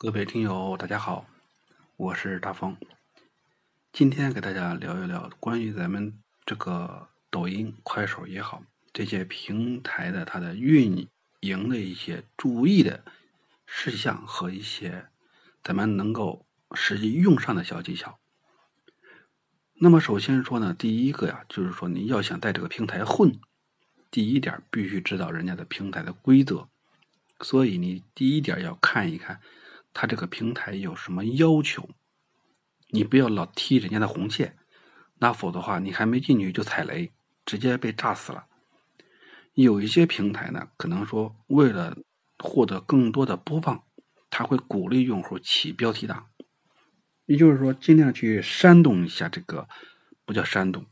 [0.00, 1.26] 各位听友，大家好，
[1.96, 2.76] 我是大风。
[3.90, 6.16] 今天给大家聊一聊关于咱们
[6.46, 11.08] 这个抖音、快手也好，这些平台的它的运
[11.40, 13.02] 营的一些注意的
[13.66, 15.08] 事项和一些
[15.64, 18.20] 咱们能够实际用上的小技巧。
[19.80, 23.32] 那么首先说呢，第一个呀，就是说你要想在这个平台混，
[24.12, 26.68] 第一点必须知道人家的平台的规则，
[27.40, 29.40] 所以你第一点要看一看。
[30.00, 31.88] 他这个平台有什么要求？
[32.90, 34.56] 你不要老踢人家的红线，
[35.18, 37.10] 那否则的话，你还没进去就踩雷，
[37.44, 38.46] 直接被炸死了。
[39.54, 41.98] 有一些平台呢，可能说为了
[42.38, 43.82] 获得更多的播放，
[44.30, 46.28] 他会鼓励用户起标题党，
[47.26, 49.68] 也就是说，尽量去煽动一下这个，
[50.24, 50.86] 不叫煽动，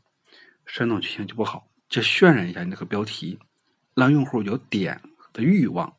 [0.65, 3.39] 煽动剧情就不好，就渲染一下你这个标题，
[3.95, 5.01] 让用户有点
[5.31, 5.95] 的欲望。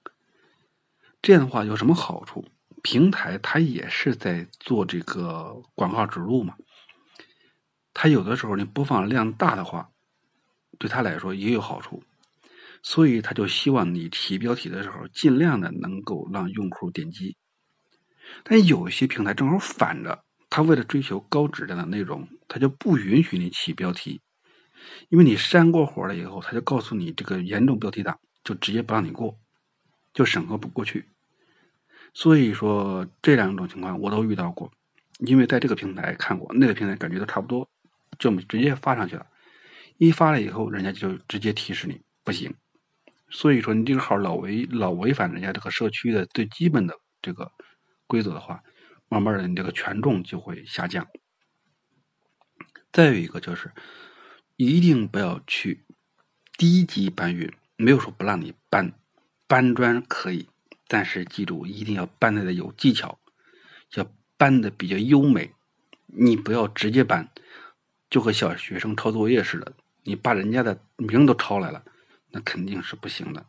[1.22, 2.44] 这样的话有什么好处？
[2.90, 6.56] 平台它也是在做这个广告植入嘛，
[7.92, 9.90] 它有的时候你播放量大的话，
[10.78, 12.02] 对他来说也有好处，
[12.82, 17.36] 所以他就希望你提标题的时候尽量的能够让用户点击。
[18.42, 24.22] 但有些平台正好反着，他为了追求高质量的内容，他就不允许你起标题，
[25.10, 29.38] 因为你删过火了以后，他就告诉你这个严重标题党，就直接不让你过，
[30.14, 31.10] 就审核不过去。
[32.14, 34.72] 所以说这两种情况我都遇到过，
[35.18, 37.68] 因为在这个平台看过，那个平台感觉都差不多，
[38.18, 39.26] 就直接发上去了。
[39.98, 42.54] 一发了以后，人家就直接提示你不行。
[43.30, 47.52] 所以说你这个号老违老违反人家这个社区的最基本的这个
[48.06, 48.62] 规则的话，
[49.08, 51.06] 慢慢的你这个权重就会下降。
[52.90, 53.70] 再有一个就是，
[54.56, 55.84] 一定不要去
[56.56, 58.92] 低级搬运，没有说不让你搬，
[59.46, 60.48] 搬砖可以。
[60.88, 63.20] 但是记住，一定要搬的有技巧，
[63.94, 65.52] 要搬的比较优美。
[66.06, 67.30] 你不要直接搬，
[68.08, 71.84] 就和小学生抄作业似的，你把人家的名都抄来了，
[72.30, 73.46] 那肯定是不行的。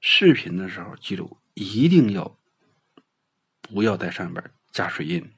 [0.00, 2.38] 视频的时候，记住一定要
[3.60, 5.32] 不要在上边加水印。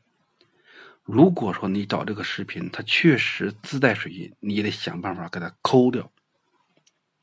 [1.03, 6.13] 如果说你找这个视频，它确实自带水印，你也得想办法给它抠掉。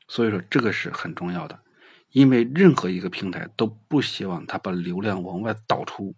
[0.08, 1.62] 所以说，这个是很重要的。
[2.12, 6.14] 因为任何一个平台都不希望它把流量往外导出，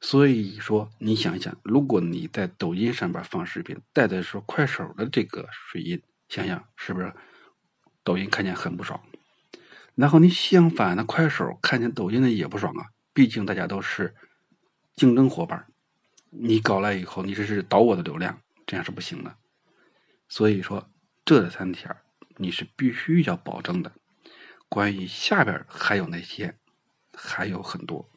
[0.00, 7.12] 所以说你想一想，如果你在抖音上边放视频，带的是快手的这个水印，想想是不是
[8.02, 8.98] 抖音看见很不爽？
[9.94, 14.14] 然后你相反的快手看见抖音的也不爽啊，毕竟大家都是
[14.96, 15.66] 竞争伙伴，
[16.30, 19.36] 你搞来以后你这是导我的流量，这样是不行的。
[20.28, 20.88] 所以说
[21.24, 21.94] 这三条
[22.36, 23.92] 你是必须要保证的。
[24.68, 26.56] 关于下边还有那些，
[27.14, 28.10] 还有很多。